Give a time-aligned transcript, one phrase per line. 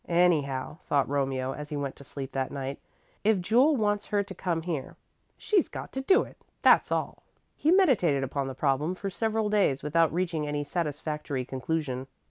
[0.09, 2.79] "Anyhow," thought Romeo as he went to sleep that night,
[3.23, 4.97] "if Jule wants her to come here,
[5.37, 7.21] she's got to do it, that's all."
[7.55, 12.07] He meditated upon the problem for several days without reaching any satisfactory conclusion.